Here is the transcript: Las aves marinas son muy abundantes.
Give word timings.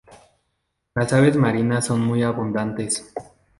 Las 0.95 1.13
aves 1.13 1.35
marinas 1.35 1.85
son 1.85 2.01
muy 2.01 2.23
abundantes. 2.23 3.13